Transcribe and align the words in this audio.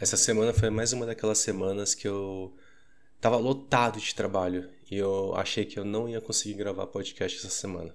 Essa 0.00 0.16
semana 0.16 0.54
foi 0.54 0.70
mais 0.70 0.94
uma 0.94 1.04
daquelas 1.04 1.36
semanas 1.40 1.94
que 1.94 2.08
eu 2.08 2.56
tava 3.20 3.36
lotado 3.36 4.00
de 4.00 4.14
trabalho 4.14 4.70
e 4.90 4.96
eu 4.96 5.34
achei 5.34 5.66
que 5.66 5.78
eu 5.78 5.84
não 5.84 6.08
ia 6.08 6.22
conseguir 6.22 6.54
gravar 6.54 6.86
podcast 6.86 7.38
essa 7.38 7.50
semana. 7.50 7.94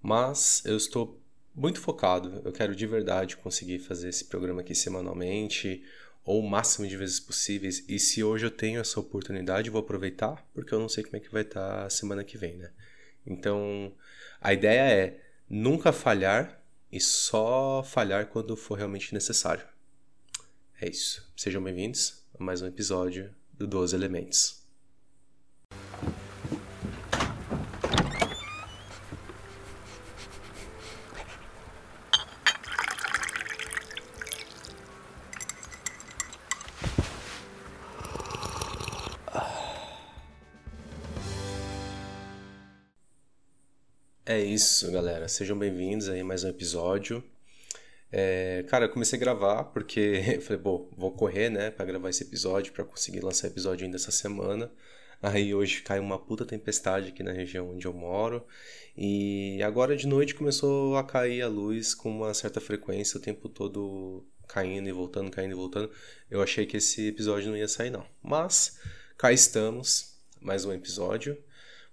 Mas 0.00 0.62
eu 0.64 0.78
estou 0.78 1.20
muito 1.54 1.78
focado, 1.78 2.40
eu 2.42 2.50
quero 2.52 2.74
de 2.74 2.86
verdade 2.86 3.36
conseguir 3.36 3.80
fazer 3.80 4.08
esse 4.08 4.24
programa 4.24 4.62
aqui 4.62 4.74
semanalmente 4.74 5.84
ou 6.24 6.40
o 6.40 6.48
máximo 6.48 6.88
de 6.88 6.96
vezes 6.96 7.20
possíveis. 7.20 7.84
E 7.86 7.98
se 7.98 8.24
hoje 8.24 8.46
eu 8.46 8.50
tenho 8.50 8.80
essa 8.80 8.98
oportunidade, 8.98 9.68
vou 9.68 9.82
aproveitar, 9.82 10.42
porque 10.54 10.72
eu 10.72 10.80
não 10.80 10.88
sei 10.88 11.04
como 11.04 11.18
é 11.18 11.20
que 11.20 11.30
vai 11.30 11.42
estar 11.42 11.84
a 11.84 11.90
semana 11.90 12.24
que 12.24 12.38
vem, 12.38 12.56
né? 12.56 12.70
Então, 13.26 13.92
a 14.40 14.54
ideia 14.54 14.90
é 14.90 15.20
nunca 15.50 15.92
falhar 15.92 16.58
e 16.90 16.98
só 16.98 17.82
falhar 17.82 18.28
quando 18.28 18.56
for 18.56 18.78
realmente 18.78 19.12
necessário. 19.12 19.75
É 20.78 20.90
isso. 20.90 21.26
Sejam 21.34 21.62
bem-vindos 21.64 22.22
a 22.38 22.44
mais 22.44 22.60
um 22.60 22.66
episódio 22.66 23.34
do 23.50 23.66
12 23.66 23.96
Elementos. 23.96 24.62
É 44.26 44.38
isso, 44.38 44.92
galera. 44.92 45.26
Sejam 45.26 45.58
bem-vindos 45.58 46.10
aí 46.10 46.20
a 46.20 46.24
mais 46.24 46.44
um 46.44 46.48
episódio. 46.50 47.24
É, 48.18 48.64
cara, 48.68 48.86
eu 48.86 48.88
comecei 48.88 49.18
a 49.18 49.20
gravar 49.20 49.64
porque 49.64 50.22
eu 50.36 50.40
falei, 50.40 50.58
bom, 50.58 50.88
vou 50.96 51.12
correr, 51.12 51.50
né, 51.50 51.70
para 51.70 51.84
gravar 51.84 52.08
esse 52.08 52.22
episódio, 52.22 52.72
para 52.72 52.82
conseguir 52.82 53.20
lançar 53.20 53.46
episódio 53.46 53.84
ainda 53.84 53.96
essa 53.96 54.10
semana. 54.10 54.72
Aí 55.22 55.54
hoje 55.54 55.82
caiu 55.82 56.02
uma 56.02 56.18
puta 56.18 56.46
tempestade 56.46 57.08
aqui 57.08 57.22
na 57.22 57.32
região 57.32 57.70
onde 57.72 57.86
eu 57.86 57.92
moro. 57.92 58.46
E 58.96 59.62
agora 59.62 59.94
de 59.94 60.06
noite 60.06 60.34
começou 60.34 60.96
a 60.96 61.04
cair 61.04 61.42
a 61.42 61.48
luz 61.48 61.94
com 61.94 62.10
uma 62.10 62.32
certa 62.32 62.58
frequência, 62.58 63.18
o 63.18 63.20
tempo 63.20 63.50
todo 63.50 64.24
caindo 64.48 64.88
e 64.88 64.92
voltando, 64.92 65.30
caindo 65.30 65.52
e 65.52 65.54
voltando. 65.54 65.90
Eu 66.30 66.42
achei 66.42 66.64
que 66.64 66.78
esse 66.78 67.08
episódio 67.08 67.50
não 67.50 67.56
ia 67.56 67.68
sair, 67.68 67.90
não. 67.90 68.06
Mas 68.22 68.78
cá 69.18 69.30
estamos, 69.30 70.18
mais 70.40 70.64
um 70.64 70.72
episódio. 70.72 71.36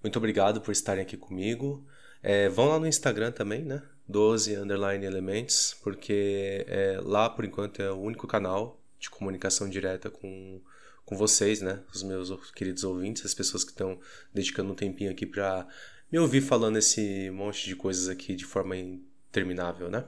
Muito 0.01 0.15
obrigado 0.15 0.61
por 0.61 0.71
estarem 0.71 1.03
aqui 1.03 1.17
comigo. 1.17 1.85
É, 2.21 2.47
vão 2.47 2.69
lá 2.69 2.79
no 2.79 2.87
Instagram 2.87 3.33
também, 3.33 3.65
né? 3.65 3.83
12 4.07 4.55
underline 4.55 5.05
elementos, 5.05 5.75
porque 5.81 6.65
é, 6.67 6.99
lá 7.01 7.29
por 7.29 7.45
enquanto 7.45 7.81
é 7.81 7.91
o 7.91 7.99
único 7.99 8.27
canal 8.27 8.79
de 8.99 9.09
comunicação 9.09 9.69
direta 9.69 10.09
com, 10.09 10.61
com 11.05 11.15
vocês, 11.17 11.61
né? 11.61 11.81
Os 11.93 12.03
meus 12.03 12.51
queridos 12.51 12.83
ouvintes, 12.83 13.25
as 13.25 13.33
pessoas 13.33 13.63
que 13.63 13.71
estão 13.71 13.99
dedicando 14.33 14.71
um 14.71 14.75
tempinho 14.75 15.11
aqui 15.11 15.25
para 15.25 15.67
me 16.11 16.19
ouvir 16.19 16.41
falando 16.41 16.77
esse 16.77 17.29
monte 17.31 17.65
de 17.65 17.75
coisas 17.75 18.07
aqui 18.07 18.35
de 18.35 18.45
forma 18.45 18.75
interminável, 18.77 19.89
né? 19.89 20.05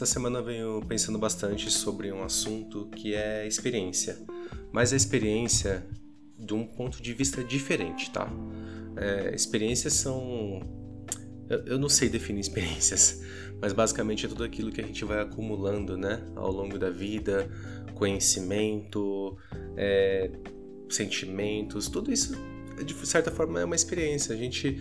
Essa 0.00 0.14
semana 0.14 0.40
venho 0.40 0.80
pensando 0.88 1.18
bastante 1.18 1.70
sobre 1.70 2.10
um 2.10 2.22
assunto 2.22 2.88
que 2.96 3.14
é 3.14 3.46
experiência, 3.46 4.16
mas 4.72 4.94
a 4.94 4.96
experiência 4.96 5.86
de 6.38 6.54
um 6.54 6.66
ponto 6.66 7.02
de 7.02 7.12
vista 7.12 7.44
diferente, 7.44 8.10
tá? 8.10 8.26
É, 8.96 9.34
experiências 9.34 9.92
são. 9.92 10.62
Eu, 11.50 11.58
eu 11.66 11.78
não 11.78 11.90
sei 11.90 12.08
definir 12.08 12.40
experiências, 12.40 13.20
mas 13.60 13.74
basicamente 13.74 14.24
é 14.24 14.28
tudo 14.30 14.42
aquilo 14.42 14.72
que 14.72 14.80
a 14.80 14.86
gente 14.86 15.04
vai 15.04 15.20
acumulando, 15.20 15.98
né, 15.98 16.18
ao 16.34 16.50
longo 16.50 16.78
da 16.78 16.88
vida, 16.88 17.46
conhecimento, 17.94 19.36
é, 19.76 20.30
sentimentos, 20.88 21.88
tudo 21.88 22.10
isso 22.10 22.38
de 22.82 22.94
certa 23.06 23.30
forma 23.30 23.60
é 23.60 23.66
uma 23.66 23.76
experiência. 23.76 24.34
A 24.34 24.38
gente 24.38 24.80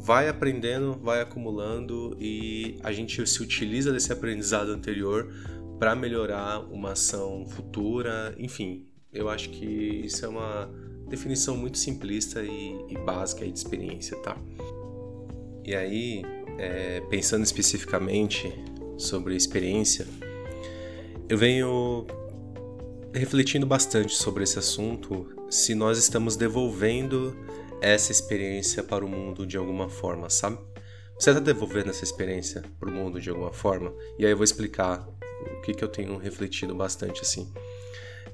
vai 0.00 0.28
aprendendo, 0.28 0.98
vai 1.02 1.20
acumulando 1.20 2.16
e 2.20 2.78
a 2.82 2.92
gente 2.92 3.26
se 3.26 3.42
utiliza 3.42 3.92
desse 3.92 4.12
aprendizado 4.12 4.70
anterior 4.70 5.32
para 5.78 5.94
melhorar 5.94 6.60
uma 6.72 6.92
ação 6.92 7.46
futura. 7.46 8.34
Enfim, 8.38 8.86
eu 9.12 9.28
acho 9.28 9.50
que 9.50 9.64
isso 9.64 10.24
é 10.24 10.28
uma 10.28 10.70
definição 11.08 11.56
muito 11.56 11.78
simplista 11.78 12.42
e, 12.42 12.76
e 12.88 12.98
básica 12.98 13.46
de 13.46 13.52
experiência, 13.52 14.16
tá? 14.18 14.36
E 15.64 15.74
aí, 15.74 16.22
é, 16.58 17.00
pensando 17.10 17.44
especificamente 17.44 18.52
sobre 18.96 19.36
experiência, 19.36 20.06
eu 21.28 21.36
venho 21.36 22.06
refletindo 23.12 23.66
bastante 23.66 24.14
sobre 24.14 24.44
esse 24.44 24.58
assunto, 24.58 25.26
se 25.50 25.74
nós 25.74 25.98
estamos 25.98 26.36
devolvendo 26.36 27.36
essa 27.80 28.12
experiência 28.12 28.82
para 28.82 29.04
o 29.04 29.08
mundo 29.08 29.46
de 29.46 29.56
alguma 29.56 29.88
forma, 29.88 30.28
sabe? 30.30 30.58
Você 31.18 31.30
está 31.30 31.40
devolvendo 31.40 31.90
essa 31.90 32.04
experiência 32.04 32.62
para 32.78 32.88
o 32.88 32.92
mundo 32.92 33.20
de 33.20 33.28
alguma 33.28 33.52
forma? 33.52 33.92
E 34.18 34.24
aí 34.24 34.30
eu 34.30 34.36
vou 34.36 34.44
explicar 34.44 35.08
o 35.58 35.60
que, 35.62 35.74
que 35.74 35.82
eu 35.82 35.88
tenho 35.88 36.16
refletido 36.16 36.74
bastante 36.74 37.22
assim. 37.22 37.52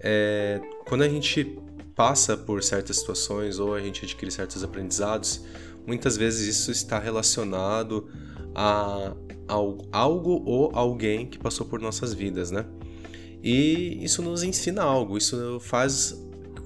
É, 0.01 0.61
quando 0.87 1.03
a 1.03 1.09
gente 1.09 1.59
passa 1.95 2.37
por 2.37 2.63
certas 2.63 2.99
situações 2.99 3.59
ou 3.59 3.75
a 3.75 3.81
gente 3.81 4.05
adquire 4.05 4.31
certos 4.31 4.63
aprendizados, 4.63 5.45
muitas 5.87 6.17
vezes 6.17 6.57
isso 6.57 6.71
está 6.71 6.99
relacionado 6.99 8.09
a, 8.55 9.15
a 9.49 9.55
algo 9.93 10.43
ou 10.45 10.71
alguém 10.75 11.27
que 11.27 11.39
passou 11.39 11.67
por 11.67 11.81
nossas 11.81 12.13
vidas, 12.13 12.51
né? 12.51 12.67
E 13.43 14.03
isso 14.03 14.23
nos 14.23 14.43
ensina 14.43 14.83
algo, 14.83 15.19
isso 15.19 15.59
faz 15.61 16.15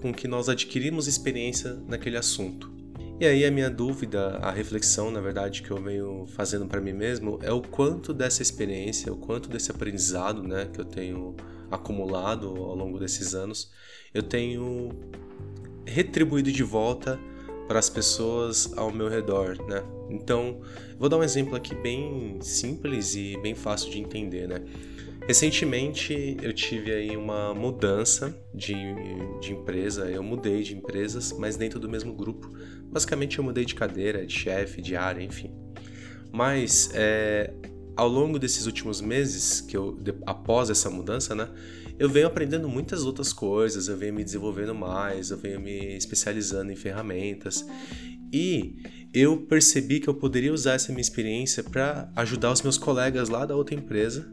com 0.01 0.13
que 0.13 0.29
nós 0.29 0.49
adquirimos 0.49 1.07
experiência 1.07 1.75
naquele 1.87 2.17
assunto. 2.17 2.73
E 3.21 3.27
aí 3.27 3.45
a 3.45 3.51
minha 3.51 3.69
dúvida, 3.69 4.37
a 4.37 4.51
reflexão, 4.53 5.11
na 5.11 5.21
verdade, 5.21 5.63
que 5.63 5.71
eu 5.73 5.83
venho 5.83 6.25
fazendo 6.29 6.67
para 6.67 6.81
mim 6.81 6.93
mesmo 6.93 7.39
é 7.43 7.51
o 7.51 7.61
quanto 7.61 8.15
dessa 8.15 8.43
experiência, 8.43 9.13
o 9.13 9.17
quanto 9.17 9.49
desse 9.49 9.73
aprendizado, 9.73 10.43
né, 10.43 10.69
que 10.73 10.81
eu 10.81 10.85
tenho 10.85 11.35
acumulado 11.69 12.47
ao 12.47 12.77
longo 12.77 12.99
desses 12.99 13.35
anos, 13.35 13.73
eu 14.15 14.23
tenho 14.23 14.91
retribuído 15.85 16.53
de 16.53 16.63
volta 16.63 17.19
para 17.69 17.79
as 17.79 17.91
pessoas 17.91 18.73
ao 18.77 18.91
meu 18.91 19.09
redor, 19.09 19.63
né? 19.69 19.85
Então, 20.09 20.63
vou 20.99 21.09
dar 21.09 21.19
um 21.19 21.23
exemplo 21.23 21.55
aqui 21.55 21.75
bem 21.75 22.39
simples 22.41 23.15
e 23.15 23.37
bem 23.43 23.55
fácil 23.55 23.91
de 23.91 24.01
entender, 24.01 24.49
né? 24.49 24.65
Recentemente 25.27 26.39
eu 26.41 26.55
tive 26.55 26.91
aí 26.91 27.15
uma 27.15 27.53
mudança 27.53 28.35
de, 28.55 28.75
de 29.41 29.53
empresa, 29.53 30.11
eu 30.11 30.23
mudei 30.23 30.63
de 30.63 30.75
empresas, 30.75 31.33
mas 31.39 31.55
dentro 31.55 31.79
do 31.79 31.87
mesmo 31.87 32.15
grupo. 32.15 32.51
Basicamente 32.85 33.39
eu 33.39 33.45
mudei 33.45 33.67
de 33.67 33.75
cadeira, 33.75 34.25
de 34.25 34.33
chefe, 34.33 34.81
de 34.81 34.97
área, 34.97 35.23
enfim. 35.23 35.55
Mas 36.33 36.91
é, 36.95 37.53
ao 37.99 38.07
longo 38.07 38.39
desses 38.39 38.65
últimos 38.65 39.01
meses, 39.01 39.61
que 39.61 39.77
eu, 39.77 39.99
após 40.25 40.71
essa 40.71 40.89
mudança, 40.89 41.35
né, 41.35 41.49
eu 41.99 42.09
venho 42.09 42.29
aprendendo 42.29 42.69
muitas 42.69 43.05
outras 43.05 43.33
coisas, 43.33 43.89
eu 43.89 43.97
venho 43.97 44.15
me 44.15 44.23
desenvolvendo 44.23 44.73
mais, 44.73 45.31
eu 45.31 45.37
venho 45.37 45.59
me 45.59 45.97
especializando 45.97 46.71
em 46.71 46.77
ferramentas. 46.77 47.67
E 48.33 48.77
eu 49.13 49.39
percebi 49.39 49.99
que 49.99 50.07
eu 50.07 50.15
poderia 50.15 50.53
usar 50.53 50.75
essa 50.75 50.93
minha 50.93 51.01
experiência 51.01 51.65
para 51.65 52.09
ajudar 52.15 52.53
os 52.53 52.63
meus 52.63 52.79
colegas 52.79 53.29
lá 53.29 53.45
da 53.45 53.57
outra 53.57 53.75
empresa 53.75 54.33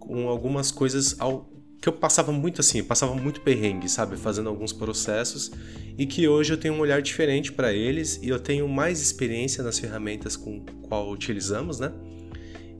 com 0.00 0.28
algumas 0.28 0.72
coisas 0.72 1.14
ao, 1.20 1.48
que 1.80 1.88
eu 1.88 1.92
passava 1.92 2.32
muito 2.32 2.60
assim, 2.60 2.82
passava 2.82 3.14
muito 3.14 3.42
perrengue, 3.42 3.88
sabe, 3.88 4.16
fazendo 4.16 4.48
alguns 4.48 4.72
processos 4.72 5.52
e 5.96 6.04
que 6.04 6.26
hoje 6.26 6.52
eu 6.52 6.56
tenho 6.56 6.74
um 6.74 6.80
olhar 6.80 7.00
diferente 7.00 7.52
para 7.52 7.72
eles 7.72 8.18
e 8.20 8.28
eu 8.28 8.40
tenho 8.40 8.66
mais 8.66 9.00
experiência 9.00 9.62
nas 9.62 9.78
ferramentas 9.78 10.36
com 10.36 10.64
qual 10.82 11.08
utilizamos, 11.12 11.78
né? 11.78 11.92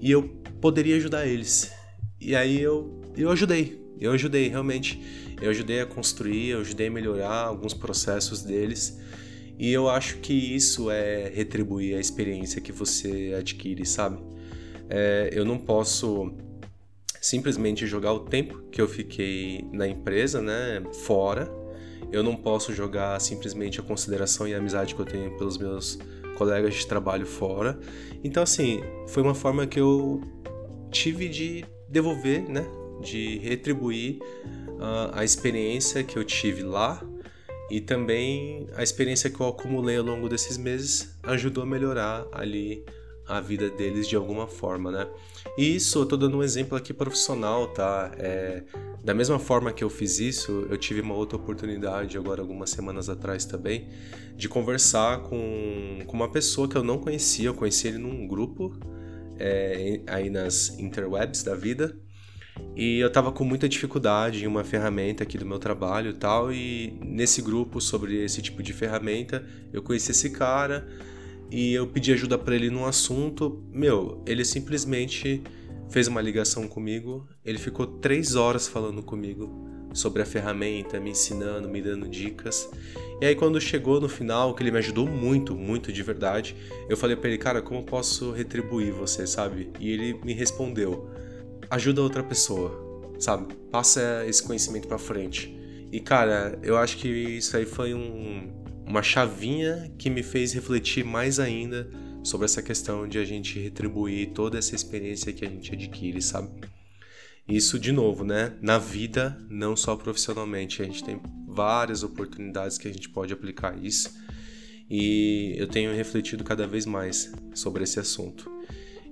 E 0.00 0.10
eu 0.10 0.22
poderia 0.60 0.96
ajudar 0.96 1.26
eles. 1.26 1.72
E 2.20 2.34
aí 2.34 2.60
eu 2.60 3.00
eu 3.16 3.30
ajudei. 3.30 3.80
Eu 4.00 4.12
ajudei 4.12 4.48
realmente. 4.48 5.00
Eu 5.40 5.50
ajudei 5.50 5.80
a 5.80 5.86
construir, 5.86 6.50
eu 6.50 6.60
ajudei 6.60 6.88
a 6.88 6.90
melhorar 6.90 7.44
alguns 7.44 7.74
processos 7.74 8.42
deles. 8.42 8.98
E 9.58 9.72
eu 9.72 9.88
acho 9.88 10.18
que 10.18 10.32
isso 10.32 10.90
é 10.90 11.28
retribuir 11.28 11.96
a 11.96 12.00
experiência 12.00 12.60
que 12.60 12.70
você 12.70 13.34
adquire, 13.36 13.84
sabe? 13.84 14.20
É, 14.88 15.30
eu 15.32 15.44
não 15.44 15.58
posso 15.58 16.32
simplesmente 17.20 17.86
jogar 17.86 18.12
o 18.12 18.20
tempo 18.20 18.62
que 18.70 18.80
eu 18.80 18.88
fiquei 18.88 19.64
na 19.72 19.86
empresa, 19.86 20.40
né, 20.40 20.82
fora. 21.04 21.50
Eu 22.12 22.22
não 22.22 22.36
posso 22.36 22.72
jogar 22.72 23.20
simplesmente 23.20 23.80
a 23.80 23.82
consideração 23.82 24.46
e 24.46 24.54
a 24.54 24.58
amizade 24.58 24.94
que 24.94 25.00
eu 25.00 25.04
tenho 25.04 25.36
pelos 25.36 25.58
meus 25.58 25.98
colegas 26.38 26.74
de 26.74 26.86
trabalho 26.86 27.26
fora. 27.26 27.78
Então, 28.22 28.42
assim, 28.42 28.80
foi 29.08 29.22
uma 29.22 29.34
forma 29.34 29.66
que 29.66 29.80
eu 29.80 30.22
tive 30.90 31.28
de 31.28 31.64
devolver, 31.88 32.48
né, 32.48 32.64
de 33.02 33.38
retribuir 33.38 34.20
uh, 34.78 35.10
a 35.12 35.24
experiência 35.24 36.04
que 36.04 36.16
eu 36.16 36.24
tive 36.24 36.62
lá 36.62 37.02
e 37.70 37.80
também 37.80 38.66
a 38.74 38.82
experiência 38.82 39.28
que 39.28 39.40
eu 39.40 39.48
acumulei 39.48 39.96
ao 39.98 40.04
longo 40.04 40.28
desses 40.28 40.56
meses 40.56 41.18
ajudou 41.24 41.64
a 41.64 41.66
melhorar 41.66 42.26
ali 42.32 42.84
a 43.28 43.40
vida 43.40 43.68
deles 43.68 44.08
de 44.08 44.16
alguma 44.16 44.46
forma, 44.46 44.90
né? 44.90 45.06
E 45.56 45.76
isso, 45.76 46.00
eu 46.00 46.06
tô 46.06 46.16
dando 46.16 46.38
um 46.38 46.42
exemplo 46.42 46.76
aqui 46.76 46.92
profissional, 46.92 47.68
tá? 47.68 48.10
É, 48.16 48.62
da 49.04 49.14
mesma 49.14 49.38
forma 49.38 49.72
que 49.72 49.84
eu 49.84 49.90
fiz 49.90 50.18
isso, 50.18 50.66
eu 50.70 50.76
tive 50.76 51.00
uma 51.00 51.14
outra 51.14 51.36
oportunidade 51.36 52.16
agora 52.16 52.40
algumas 52.40 52.70
semanas 52.70 53.08
atrás 53.08 53.44
também 53.44 53.88
de 54.36 54.48
conversar 54.48 55.22
com, 55.22 55.98
com 56.06 56.16
uma 56.16 56.30
pessoa 56.30 56.68
que 56.68 56.76
eu 56.76 56.84
não 56.84 56.98
conhecia, 56.98 57.48
eu 57.48 57.54
conheci 57.54 57.88
ele 57.88 57.98
num 57.98 58.26
grupo 58.26 58.76
é, 59.38 60.00
aí 60.06 60.30
nas 60.30 60.78
interwebs 60.78 61.42
da 61.42 61.54
vida 61.54 61.96
e 62.76 62.98
eu 63.00 63.10
tava 63.10 63.32
com 63.32 63.44
muita 63.44 63.68
dificuldade 63.68 64.44
em 64.44 64.46
uma 64.46 64.64
ferramenta 64.64 65.22
aqui 65.22 65.36
do 65.36 65.46
meu 65.46 65.58
trabalho 65.58 66.10
e 66.10 66.14
tal, 66.14 66.52
e 66.52 66.96
nesse 67.00 67.42
grupo 67.42 67.80
sobre 67.80 68.22
esse 68.24 68.40
tipo 68.40 68.62
de 68.62 68.72
ferramenta, 68.72 69.44
eu 69.72 69.82
conheci 69.82 70.12
esse 70.12 70.30
cara 70.30 70.86
e 71.50 71.72
eu 71.74 71.86
pedi 71.86 72.12
ajuda 72.12 72.36
para 72.38 72.54
ele 72.54 72.70
num 72.70 72.84
assunto. 72.84 73.62
Meu, 73.72 74.22
ele 74.26 74.44
simplesmente 74.44 75.42
fez 75.88 76.06
uma 76.06 76.20
ligação 76.20 76.68
comigo, 76.68 77.26
ele 77.44 77.58
ficou 77.58 77.86
três 77.86 78.34
horas 78.34 78.68
falando 78.68 79.02
comigo 79.02 79.66
sobre 79.94 80.22
a 80.22 80.26
ferramenta, 80.26 81.00
me 81.00 81.10
ensinando, 81.10 81.68
me 81.68 81.80
dando 81.80 82.08
dicas. 82.08 82.68
E 83.20 83.26
aí 83.26 83.34
quando 83.34 83.60
chegou 83.60 84.00
no 84.00 84.08
final, 84.08 84.54
que 84.54 84.62
ele 84.62 84.70
me 84.70 84.78
ajudou 84.78 85.06
muito, 85.06 85.56
muito 85.56 85.92
de 85.92 86.02
verdade, 86.02 86.54
eu 86.88 86.96
falei 86.96 87.16
para 87.16 87.28
ele, 87.30 87.38
cara, 87.38 87.62
como 87.62 87.82
posso 87.82 88.30
retribuir 88.30 88.92
você, 88.92 89.26
sabe? 89.26 89.70
E 89.80 89.90
ele 89.90 90.20
me 90.22 90.34
respondeu: 90.34 91.10
ajuda 91.70 92.02
outra 92.02 92.22
pessoa, 92.22 93.12
sabe? 93.18 93.54
Passa 93.70 94.24
esse 94.26 94.42
conhecimento 94.42 94.86
para 94.86 94.98
frente. 94.98 95.56
E 95.90 96.00
cara, 96.00 96.58
eu 96.62 96.76
acho 96.76 96.98
que 96.98 97.08
isso 97.08 97.56
aí 97.56 97.64
foi 97.64 97.94
um, 97.94 98.52
uma 98.88 99.02
chavinha 99.02 99.92
que 99.98 100.08
me 100.08 100.22
fez 100.22 100.52
refletir 100.54 101.04
mais 101.04 101.38
ainda 101.38 101.90
sobre 102.24 102.46
essa 102.46 102.62
questão 102.62 103.06
de 103.06 103.18
a 103.18 103.24
gente 103.24 103.58
retribuir 103.58 104.30
toda 104.30 104.58
essa 104.58 104.74
experiência 104.74 105.32
que 105.32 105.44
a 105.44 105.48
gente 105.48 105.72
adquire, 105.72 106.20
sabe? 106.22 106.48
Isso 107.46 107.78
de 107.78 107.92
novo, 107.92 108.24
né? 108.24 108.54
Na 108.62 108.78
vida, 108.78 109.38
não 109.48 109.76
só 109.76 109.94
profissionalmente, 109.94 110.80
a 110.80 110.84
gente 110.86 111.04
tem 111.04 111.20
várias 111.46 112.02
oportunidades 112.02 112.78
que 112.78 112.88
a 112.88 112.92
gente 112.92 113.08
pode 113.10 113.32
aplicar 113.32 113.78
isso. 113.82 114.10
E 114.90 115.54
eu 115.58 115.66
tenho 115.66 115.94
refletido 115.94 116.42
cada 116.42 116.66
vez 116.66 116.86
mais 116.86 117.30
sobre 117.54 117.84
esse 117.84 118.00
assunto. 118.00 118.50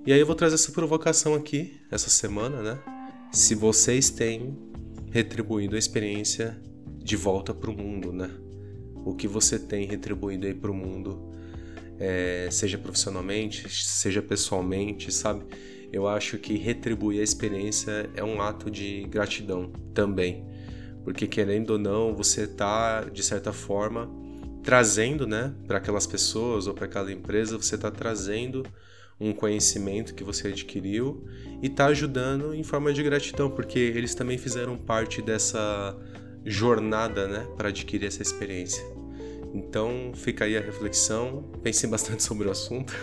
E 0.05 0.11
aí 0.11 0.19
eu 0.19 0.25
vou 0.25 0.35
trazer 0.35 0.55
essa 0.55 0.71
provocação 0.71 1.35
aqui, 1.35 1.79
essa 1.91 2.09
semana, 2.09 2.61
né? 2.63 2.79
Se 3.31 3.53
vocês 3.53 4.09
têm 4.09 4.57
retribuído 5.11 5.75
a 5.75 5.79
experiência 5.79 6.59
de 6.97 7.15
volta 7.15 7.53
para 7.53 7.69
o 7.69 7.77
mundo, 7.77 8.11
né? 8.11 8.29
O 9.07 9.15
que 9.15 9.25
você 9.25 9.57
tem 9.57 9.85
retribuído 9.85 10.45
aí 10.45 10.53
para 10.53 10.69
o 10.69 10.73
mundo, 10.73 11.31
é, 11.97 12.49
seja 12.51 12.77
profissionalmente, 12.77 13.69
seja 13.69 14.21
pessoalmente, 14.21 15.13
sabe? 15.13 15.45
Eu 15.93 16.09
acho 16.09 16.37
que 16.37 16.57
retribuir 16.57 17.21
a 17.21 17.23
experiência 17.23 18.09
é 18.13 18.21
um 18.21 18.41
ato 18.41 18.69
de 18.69 19.03
gratidão 19.03 19.71
também. 19.93 20.45
Porque 21.05 21.25
querendo 21.25 21.69
ou 21.69 21.79
não, 21.79 22.13
você 22.13 22.41
está, 22.43 23.05
de 23.05 23.23
certa 23.23 23.53
forma, 23.53 24.11
trazendo, 24.61 25.25
né, 25.25 25.53
para 25.65 25.77
aquelas 25.77 26.05
pessoas 26.05 26.67
ou 26.67 26.73
para 26.73 26.83
aquela 26.83 27.09
empresa, 27.09 27.55
você 27.55 27.75
está 27.75 27.89
trazendo 27.89 28.65
um 29.17 29.31
conhecimento 29.31 30.13
que 30.13 30.23
você 30.23 30.49
adquiriu 30.49 31.25
e 31.63 31.67
está 31.67 31.85
ajudando 31.85 32.53
em 32.53 32.61
forma 32.61 32.91
de 32.91 33.01
gratidão, 33.01 33.49
porque 33.49 33.79
eles 33.79 34.13
também 34.13 34.37
fizeram 34.37 34.75
parte 34.75 35.21
dessa 35.21 35.97
jornada, 36.47 37.27
né, 37.27 37.45
para 37.57 37.69
adquirir 37.69 38.07
essa 38.07 38.21
experiência. 38.21 38.83
Então, 39.53 40.11
fica 40.15 40.45
aí 40.45 40.57
a 40.57 40.61
reflexão, 40.61 41.43
pensem 41.61 41.89
bastante 41.89 42.23
sobre 42.23 42.47
o 42.47 42.51
assunto. 42.51 42.93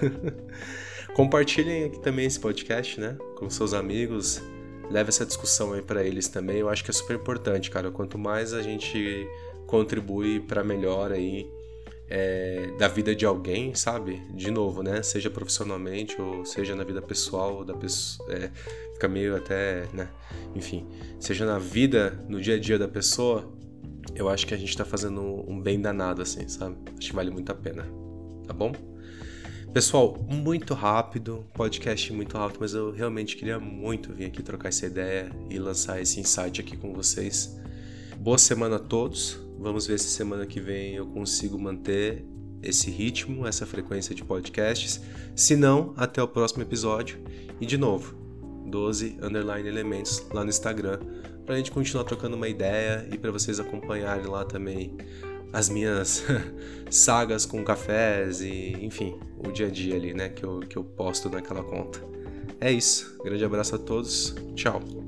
Compartilhem 1.15 1.85
aqui 1.85 2.01
também 2.01 2.27
esse 2.27 2.41
podcast, 2.41 2.99
né, 2.99 3.17
com 3.37 3.49
seus 3.51 3.75
amigos. 3.75 4.43
Leve 4.91 5.11
essa 5.11 5.25
discussão 5.25 5.73
aí 5.73 5.83
para 5.83 6.03
eles 6.05 6.29
também. 6.29 6.59
Eu 6.59 6.69
acho 6.69 6.83
que 6.83 6.91
é 6.91 6.93
super 6.93 7.17
importante, 7.17 7.71
cara. 7.71 7.91
Quanto 7.91 8.19
mais 8.19 8.53
a 8.53 8.63
gente 8.63 9.27
contribui 9.67 10.41
para 10.41 10.63
melhor 10.63 11.13
aí 11.13 11.49
é, 12.09 12.71
da 12.79 12.89
vida 12.89 13.15
de 13.15 13.25
alguém, 13.25 13.75
sabe? 13.75 14.23
De 14.35 14.51
novo, 14.51 14.83
né? 14.83 15.03
Seja 15.03 15.31
profissionalmente 15.31 16.21
ou 16.21 16.45
seja 16.45 16.75
na 16.75 16.85
vida 16.85 17.01
pessoal 17.01 17.65
da 17.65 17.75
pessoa. 17.75 18.33
É, 18.33 18.51
fica 18.93 19.09
meio 19.09 19.37
até, 19.37 19.87
né? 19.93 20.09
Enfim, 20.55 20.87
seja 21.19 21.45
na 21.45 21.59
vida, 21.59 22.19
no 22.29 22.41
dia 22.41 22.57
a 22.57 22.59
dia 22.59 22.79
da 22.79 22.89
pessoa, 22.89 23.53
eu 24.15 24.29
acho 24.29 24.47
que 24.47 24.55
a 24.55 24.57
gente 24.57 24.77
tá 24.77 24.85
fazendo 24.85 25.21
um 25.49 25.61
bem 25.61 25.81
danado, 25.81 26.23
assim, 26.23 26.47
sabe? 26.49 26.77
Acho 26.99 27.11
que 27.11 27.17
vale 27.17 27.31
muito 27.31 27.51
a 27.51 27.55
pena. 27.55 27.87
Tá 28.47 28.53
bom? 28.53 28.73
Pessoal, 29.73 30.17
muito 30.31 30.73
rápido, 30.73 31.45
podcast 31.53 32.13
muito 32.13 32.39
rápido, 32.39 32.59
mas 32.61 32.75
eu 32.75 32.93
realmente 32.93 33.35
queria 33.35 33.59
muito 33.59 34.13
vir 34.13 34.27
aqui 34.27 34.41
trocar 34.41 34.69
essa 34.69 34.87
ideia 34.87 35.33
e 35.51 35.59
lançar 35.59 36.01
esse 36.01 36.21
insight 36.21 36.61
aqui 36.61 36.77
com 36.77 36.93
vocês. 36.93 37.59
Boa 38.17 38.39
semana 38.39 38.77
a 38.77 38.79
todos. 38.79 39.44
Vamos 39.59 39.87
ver 39.87 39.99
se 39.99 40.09
semana 40.09 40.47
que 40.47 40.61
vem 40.61 40.95
eu 40.95 41.07
consigo 41.07 41.59
manter 41.59 42.25
esse 42.63 42.91
ritmo, 42.91 43.47
essa 43.47 43.67
frequência 43.67 44.15
de 44.15 44.25
podcasts. 44.25 45.01
Se 45.35 45.57
não, 45.57 45.93
até 45.97 46.23
o 46.23 46.29
próximo 46.29 46.63
episódio. 46.63 47.19
E 47.61 47.67
de 47.67 47.79
novo, 47.79 48.15
12 48.67 49.19
underline 49.23 49.69
elementos 49.69 50.25
lá 50.33 50.43
no 50.43 50.51
Instagram, 50.51 50.99
para 51.45 51.55
a 51.55 51.59
gente 51.59 51.71
continuar 51.71 52.05
trocando 52.05 52.37
uma 52.37 52.49
ideia 52.49 53.07
e 53.13 53.19
para 53.19 53.31
vocês 53.31 53.61
acompanharem 53.61 54.27
lá 54.27 54.45
também 54.45 54.97
as 55.53 55.69
minhas 55.69 56.25
sagas 56.91 57.47
com 57.47 57.63
cafés 57.63 58.41
e, 58.41 58.77
enfim, 58.81 59.17
o 59.39 59.53
dia 59.53 59.69
a 59.69 59.71
dia 59.71 59.95
ali, 59.95 60.13
né, 60.13 60.29
que 60.29 60.45
eu, 60.45 60.61
que 60.61 60.77
eu 60.77 60.83
posto 60.83 61.29
naquela 61.29 61.63
conta. 61.63 62.03
É 62.61 62.73
isso. 62.73 63.17
Grande 63.23 63.45
abraço 63.45 63.77
a 63.77 63.79
todos. 63.79 64.35
Tchau. 64.55 65.04